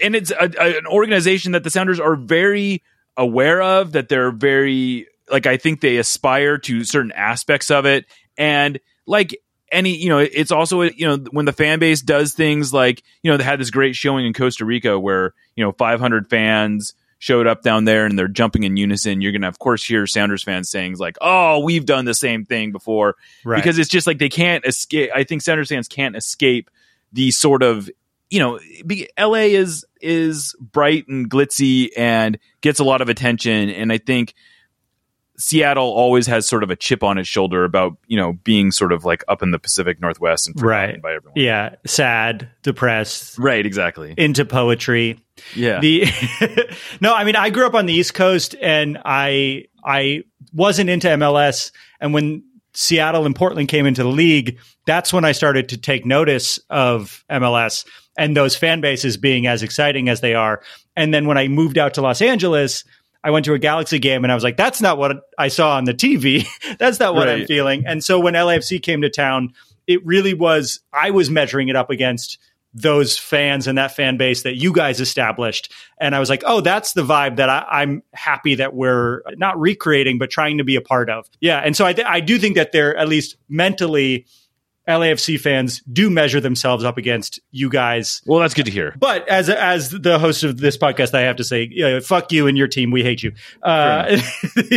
[0.04, 2.84] and it's a, a, an organization that the Sounders are very
[3.16, 3.94] aware of.
[3.94, 8.06] That they're very like I think they aspire to certain aspects of it,
[8.38, 9.40] and like
[9.72, 13.32] any you know it's also you know when the fan base does things like you
[13.32, 17.48] know they had this great showing in Costa Rica where you know 500 fans showed
[17.48, 19.22] up down there and they're jumping in unison.
[19.22, 22.72] You're gonna of course hear Sounders fans saying like oh we've done the same thing
[22.72, 23.16] before.
[23.44, 23.58] Right.
[23.58, 26.70] because it's just like they can't escape I think Sounders fans can't escape
[27.12, 27.90] the sort of
[28.30, 28.60] you know
[29.18, 33.70] LA is is bright and glitzy and gets a lot of attention.
[33.70, 34.34] And I think
[35.40, 38.92] Seattle always has sort of a chip on its shoulder about you know being sort
[38.92, 41.34] of like up in the Pacific Northwest and right by everyone.
[41.36, 43.38] Yeah, sad, depressed.
[43.38, 44.16] Right, exactly.
[44.18, 45.20] Into poetry.
[45.56, 45.80] Yeah.
[45.80, 46.06] The
[47.02, 50.24] no, I mean I grew up on the East Coast and I I
[50.54, 51.72] wasn't into MLS,
[52.02, 56.06] and when Seattle and Portland came into the league, that's when I started to take
[56.06, 57.86] notice of MLS
[58.18, 60.62] and those fan bases being as exciting as they are.
[60.96, 62.84] And then when I moved out to Los Angeles
[63.24, 65.76] I went to a Galaxy game and I was like, that's not what I saw
[65.78, 66.48] on the TV.
[66.80, 67.42] that's not what right.
[67.42, 67.86] I'm feeling.
[67.86, 69.54] And so when LAFC came to town,
[69.86, 72.38] it really was, I was measuring it up against
[72.74, 75.72] those fans and that fan base that you guys established.
[76.00, 79.60] And I was like, oh, that's the vibe that I, am happy that we're not
[79.60, 81.28] recreating, but trying to be a part of.
[81.40, 81.58] Yeah.
[81.58, 84.28] And so I, th- I do think that they're at least mentally
[84.88, 88.22] LAFC fans do measure themselves up against you guys.
[88.26, 88.96] Well, that's good to hear.
[88.98, 92.48] But as as the host of this podcast, I have to say, you fuck you
[92.48, 92.92] and your team.
[92.92, 93.34] We hate you.
[93.62, 94.18] Uh,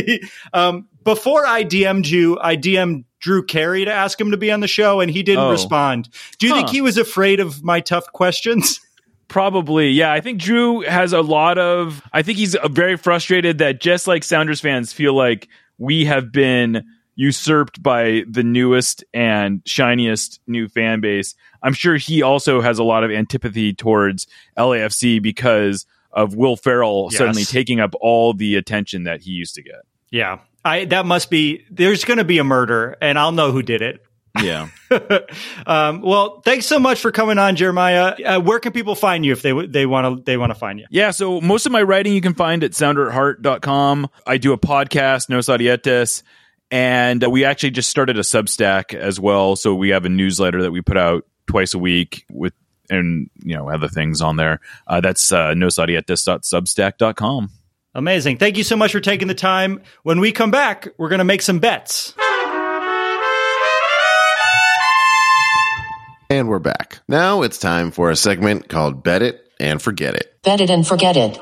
[0.53, 4.61] um, before I DM'd you, I DM'd Drew Carey to ask him to be on
[4.61, 5.51] the show, and he didn't oh.
[5.51, 6.09] respond.
[6.39, 6.61] Do you huh.
[6.61, 8.81] think he was afraid of my tough questions?
[9.29, 10.13] Probably, yeah.
[10.13, 12.03] I think Drew has a lot of.
[12.13, 16.85] I think he's very frustrated that just like Sounders fans feel like we have been
[17.21, 21.35] usurped by the newest and shiniest new fan base.
[21.63, 27.09] I'm sure he also has a lot of antipathy towards LAFC because of Will Ferrell
[27.11, 27.19] yes.
[27.19, 29.83] suddenly taking up all the attention that he used to get.
[30.11, 30.39] Yeah.
[30.65, 33.83] I that must be there's going to be a murder and I'll know who did
[33.83, 34.03] it.
[34.43, 34.69] Yeah.
[35.67, 38.15] um, well, thanks so much for coming on, Jeremiah.
[38.25, 40.79] Uh, where can people find you if they they want to they want to find
[40.79, 40.87] you?
[40.91, 44.09] Yeah, so most of my writing you can find at sounderatheart.com.
[44.27, 46.23] I do a podcast, Nos Audietis.
[46.71, 49.57] And uh, we actually just started a Substack as well.
[49.57, 52.53] So we have a newsletter that we put out twice a week with
[52.91, 54.61] and you know other things on there.
[54.87, 57.51] Uh, that's uh, nosaudietis.substack.com.
[57.95, 58.37] Amazing.
[58.37, 59.83] Thank you so much for taking the time.
[60.03, 62.15] When we come back, we're going to make some bets.
[66.31, 67.01] And we're back.
[67.09, 70.41] Now it's time for a segment called Bet It and Forget It.
[70.45, 71.37] Bet It and Forget It.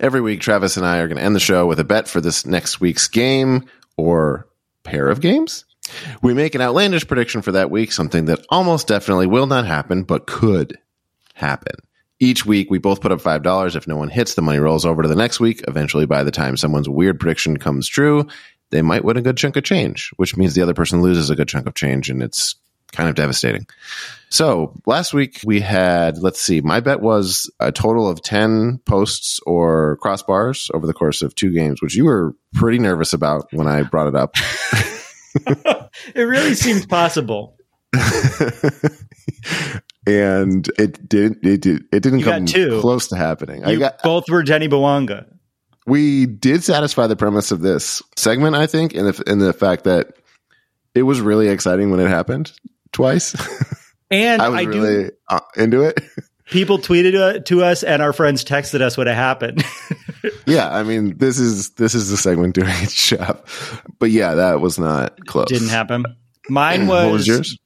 [0.00, 2.22] Every week, Travis and I are going to end the show with a bet for
[2.22, 4.48] this next week's game or
[4.82, 5.64] pair of games.
[6.22, 10.02] We make an outlandish prediction for that week, something that almost definitely will not happen,
[10.02, 10.78] but could
[11.34, 11.76] happen.
[12.20, 13.76] Each week, we both put up $5.
[13.76, 15.62] If no one hits, the money rolls over to the next week.
[15.68, 18.26] Eventually, by the time someone's weird prediction comes true,
[18.70, 21.36] they might win a good chunk of change, which means the other person loses a
[21.36, 22.54] good chunk of change, and it's
[22.92, 23.66] kind of devastating.
[24.34, 29.38] So last week we had, let's see, my bet was a total of 10 posts
[29.46, 33.68] or crossbars over the course of two games, which you were pretty nervous about when
[33.68, 34.34] I brought it up.
[36.16, 37.56] it really seems possible.
[40.04, 42.46] and it didn't, it, did, it didn't you come
[42.80, 43.60] close to happening.
[43.60, 45.26] You I got, both were Jenny Bouanga.
[45.86, 49.84] We did satisfy the premise of this segment, I think, in the, in the fact
[49.84, 50.14] that
[50.92, 52.50] it was really exciting when it happened
[52.90, 53.36] twice.
[54.14, 56.00] And I was I really do, uh, into it.
[56.46, 59.64] People tweeted uh, to us, and our friends texted us what happened.
[60.46, 63.44] yeah, I mean, this is this is the segment doing its job.
[63.98, 65.48] But yeah, that was not close.
[65.48, 66.04] Didn't happen.
[66.48, 67.58] Mine was, was yours?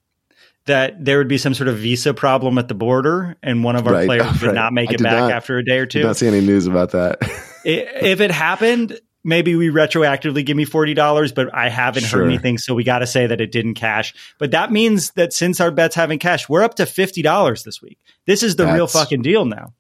[0.67, 3.87] That there would be some sort of visa problem at the border, and one of
[3.87, 6.01] our right, players did not make it back not, after a day or two.
[6.01, 7.19] Did not see any news about that.
[7.65, 12.21] if it happened, maybe we retroactively give me $40, but I haven't sure.
[12.21, 12.59] heard anything.
[12.59, 14.15] So we got to say that it didn't cash.
[14.39, 17.99] But that means that since our bets haven't cashed, we're up to $50 this week.
[18.27, 19.73] This is the That's, real fucking deal now.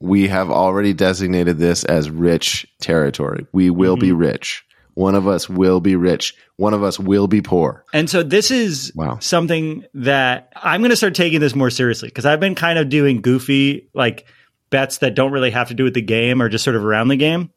[0.00, 3.46] We have already designated this as rich territory.
[3.52, 4.06] We will mm-hmm.
[4.06, 4.64] be rich.
[4.94, 6.34] One of us will be rich.
[6.56, 7.84] One of us will be poor.
[7.92, 9.18] And so this is wow.
[9.18, 12.88] something that I'm going to start taking this more seriously because I've been kind of
[12.88, 14.26] doing goofy, like
[14.70, 17.08] bets that don't really have to do with the game or just sort of around
[17.08, 17.50] the game.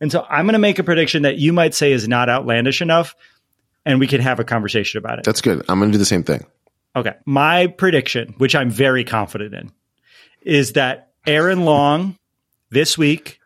[0.00, 2.82] And so I'm going to make a prediction that you might say is not outlandish
[2.82, 3.14] enough,
[3.84, 5.24] and we can have a conversation about it.
[5.24, 5.64] That's good.
[5.68, 6.44] I'm going to do the same thing.
[6.96, 7.14] Okay.
[7.24, 9.72] My prediction, which I'm very confident in,
[10.42, 12.18] is that Aaron Long
[12.70, 13.40] this week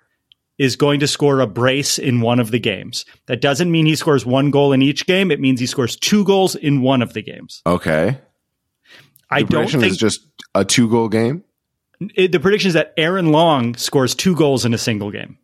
[0.58, 3.04] is going to score a brace in one of the games.
[3.26, 5.30] That doesn't mean he scores one goal in each game.
[5.30, 7.62] It means he scores two goals in one of the games.
[7.64, 8.18] Okay.
[9.30, 11.44] I don't think it's just a two goal game.
[12.14, 15.38] It, the prediction is that Aaron Long scores two goals in a single game.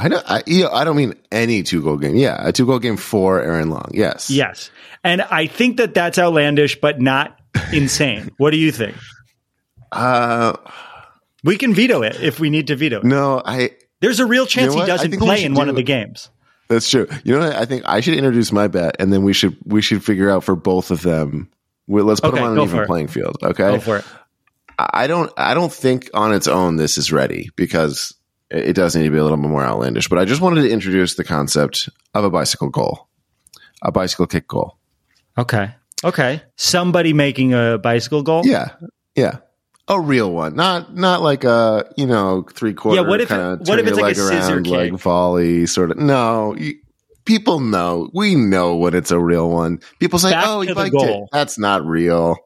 [0.00, 0.30] I don't.
[0.30, 2.16] I, you know, I don't mean any two goal game.
[2.16, 3.90] Yeah, a two goal game for Aaron Long.
[3.92, 4.30] Yes.
[4.30, 4.70] Yes,
[5.04, 7.38] and I think that that's outlandish, but not
[7.70, 8.30] insane.
[8.38, 8.96] what do you think?
[9.92, 10.56] Uh,
[11.44, 12.98] we can veto it if we need to veto.
[12.98, 13.04] it.
[13.04, 13.72] No, I.
[14.00, 16.30] There's a real chance you know he doesn't play in one of the games.
[16.68, 17.06] That's true.
[17.22, 17.56] You know, what?
[17.56, 20.44] I think I should introduce my bet, and then we should we should figure out
[20.44, 21.50] for both of them.
[21.88, 23.36] let's put okay, them on an even playing field.
[23.42, 23.72] Okay.
[23.72, 24.04] Go for it.
[24.78, 25.30] I don't.
[25.36, 28.14] I don't think on its own this is ready because
[28.50, 30.08] it does need to be a little bit more outlandish.
[30.08, 33.08] But I just wanted to introduce the concept of a bicycle goal,
[33.82, 34.76] a bicycle kick goal.
[35.38, 35.70] Okay.
[36.04, 36.42] Okay.
[36.56, 38.42] Somebody making a bicycle goal.
[38.44, 38.70] Yeah.
[39.14, 39.38] Yeah.
[39.88, 43.00] A real one, not not like a you know three quarter.
[43.00, 43.08] Yeah.
[43.08, 44.72] What if it, what if it's like a scissor around, kick?
[44.72, 45.98] like volley sort of?
[45.98, 46.54] No.
[46.54, 46.74] You,
[47.24, 48.08] people know.
[48.14, 49.80] We know when it's a real one.
[49.98, 52.36] People say, Back "Oh, he biked it." That's not real.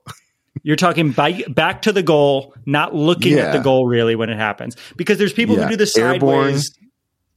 [0.64, 3.44] You're talking by, back to the goal, not looking yeah.
[3.44, 4.76] at the goal really when it happens.
[4.96, 5.64] Because there's people yeah.
[5.64, 6.76] who do the sideways.
[6.76, 6.90] Airborne.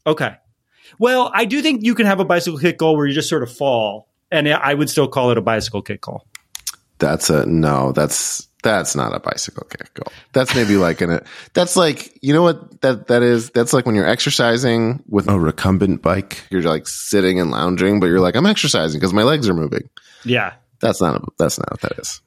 [0.07, 0.35] Okay.
[0.97, 3.43] Well, I do think you can have a bicycle kick goal where you just sort
[3.43, 6.25] of fall, and I would still call it a bicycle kick goal.
[6.99, 7.91] That's a no.
[7.91, 10.11] That's That's not a bicycle kick goal.
[10.33, 11.19] That's maybe like an.
[11.53, 13.51] That's like you know what that that is.
[13.51, 16.43] That's like when you're exercising with a recumbent bike.
[16.49, 19.89] You're like sitting and lounging, but you're like I'm exercising because my legs are moving.
[20.23, 20.53] Yeah.
[20.79, 21.15] That's not.
[21.15, 22.21] A, that's not what that is.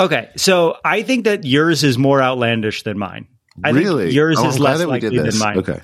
[0.00, 3.28] Okay, so I think that yours is more outlandish than mine.
[3.62, 5.58] I really, think yours Oh, is less likely than mine.
[5.58, 5.80] Okay,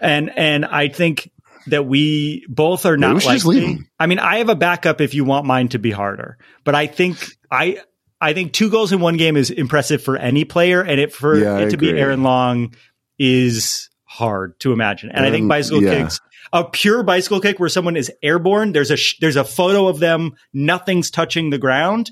[0.00, 1.30] and and I think
[1.68, 3.78] that we both are not likely.
[3.98, 6.86] I mean, I have a backup if you want mine to be harder, but I
[6.88, 7.78] think I
[8.20, 11.38] I think two goals in one game is impressive for any player, and it for
[11.38, 11.90] Yeah, I it to be.
[11.90, 12.74] Aaron Long
[13.18, 15.10] is hard to imagine.
[15.10, 16.02] And I think Um, bicycle yeah.
[16.02, 16.20] kicks.
[16.52, 18.72] A pure bicycle kick where someone is airborne.
[18.72, 20.32] There's a sh- there's a photo of them.
[20.52, 22.10] Nothing's touching the ground.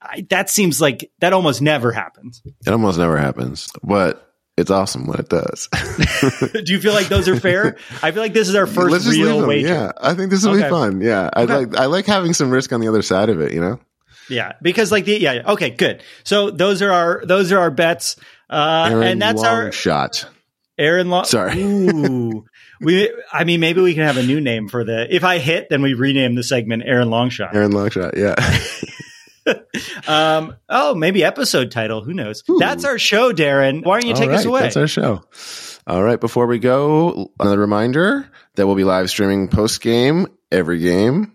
[0.00, 2.42] I, that seems like that almost never happens.
[2.44, 4.24] it almost never happens, but
[4.56, 5.68] it's awesome when it does.
[6.52, 7.76] Do you feel like those are fair?
[8.02, 9.68] I feel like this is our 1st Let's real wager.
[9.68, 10.64] Yeah, I think this will Okay.
[10.64, 11.00] be fun.
[11.00, 11.54] Yeah, I Okay.
[11.56, 13.52] like I like having some risk on the other side of it.
[13.52, 13.80] You know,
[14.28, 15.52] Yeah, because like the yeah, yeah.
[15.52, 16.02] okay, good.
[16.24, 18.16] So those are our those are our bets,
[18.50, 20.28] uh, Aaron and that's Long our shot.
[20.78, 21.24] Aaron Long.
[21.24, 21.60] Sorry.
[21.60, 22.44] Ooh,
[22.80, 23.12] we.
[23.32, 25.12] I mean, maybe we can have a new name for the.
[25.12, 27.52] If I hit, then we rename the segment Aaron Longshot.
[27.52, 28.16] Aaron Longshot.
[28.16, 28.34] Yeah.
[30.08, 30.56] Um.
[30.68, 32.02] Oh, maybe episode title.
[32.02, 32.42] Who knows?
[32.58, 33.84] That's our show, Darren.
[33.84, 34.60] Why don't you take All us away?
[34.62, 35.22] That's our show.
[35.86, 36.20] All right.
[36.20, 41.34] Before we go, another reminder that we'll be live streaming post game every game.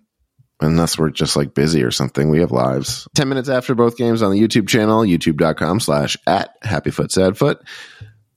[0.59, 4.21] Unless we're just like busy or something, we have lives 10 minutes after both games
[4.21, 7.57] on the YouTube channel, youtube.com slash at happyfoot sadfoot.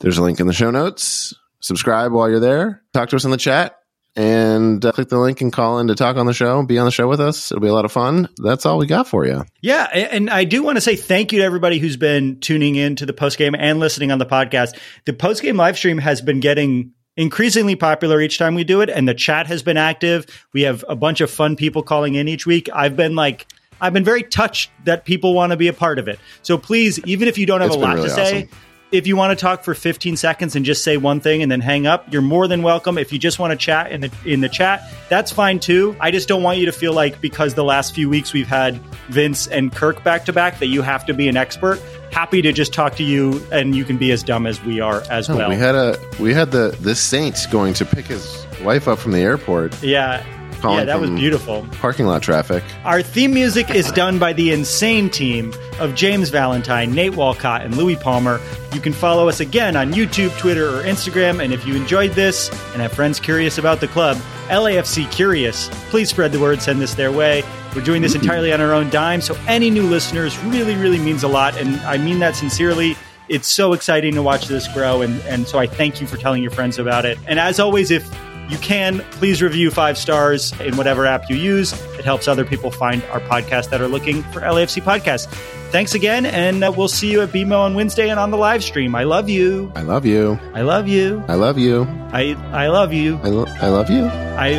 [0.01, 1.35] There's a link in the show notes.
[1.61, 2.83] Subscribe while you're there.
[2.93, 3.77] Talk to us in the chat
[4.17, 6.63] and uh, click the link and call in to talk on the show.
[6.65, 7.53] Be on the show with us.
[7.53, 8.29] It'll be a lot of fun.
[8.39, 9.45] That's all we got for you.
[9.61, 12.97] Yeah, and I do want to say thank you to everybody who's been tuning in
[12.97, 14.79] to the post game and listening on the podcast.
[15.05, 18.91] The post game live stream has been getting increasingly popular each time we do it,
[18.91, 20.27] and the chat has been active.
[20.53, 22.69] We have a bunch of fun people calling in each week.
[22.75, 23.47] I've been like,
[23.81, 26.19] I've been very touched that people want to be a part of it.
[26.43, 28.37] So please, even if you don't have It's a lot really to say.
[28.45, 28.59] awesome.
[28.93, 31.61] If you want to talk for 15 seconds and just say one thing and then
[31.61, 32.99] hang up, you're more than welcome.
[32.99, 35.97] If you just want to chat in the in the chat, that's fine too.
[35.99, 38.77] I just don't want you to feel like because the last few weeks we've had
[39.09, 41.81] Vince and Kirk back to back that you have to be an expert.
[42.13, 45.03] Happy to just talk to you and you can be as dumb as we are
[45.11, 45.49] as oh, No, well.
[45.51, 49.11] we had a we had the this saint going to pick his wife up from
[49.13, 49.83] the airport.
[49.83, 50.25] yeah.
[50.63, 51.67] Yeah, that was beautiful.
[51.73, 52.63] Parking lot traffic.
[52.85, 57.77] Our theme music is done by the insane team of James Valentine, Nate Walcott, and
[57.77, 58.41] Louis Palmer.
[58.73, 61.43] You can follow us again on YouTube, Twitter, or Instagram.
[61.43, 64.17] And if you enjoyed this and have friends curious about the club,
[64.49, 67.43] LAFC Curious, please spread the word, send this their way.
[67.75, 68.23] We're doing this mm-hmm.
[68.23, 71.57] entirely on our own dime, so any new listeners really, really means a lot.
[71.57, 72.97] And I mean that sincerely.
[73.29, 76.43] It's so exciting to watch this grow, and, and so I thank you for telling
[76.43, 77.19] your friends about it.
[77.27, 78.09] And as always, if
[78.49, 81.73] you can please review five stars in whatever app you use.
[81.99, 85.27] It helps other people find our podcast that are looking for LAFC podcasts.
[85.73, 88.63] Thanks again, and uh, we'll see you at BMO on Wednesday and on the live
[88.63, 88.95] stream.
[88.95, 89.73] I love you.
[89.75, 90.39] I love you.
[90.55, 91.25] I love you.
[91.29, 91.83] I love you.
[92.13, 93.19] I I love you.
[93.23, 94.05] I, lo- I love you.
[94.07, 94.51] I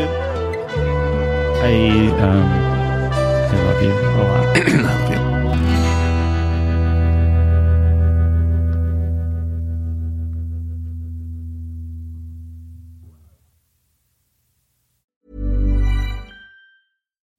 [1.63, 2.43] I um
[3.49, 5.13] I love you a lot.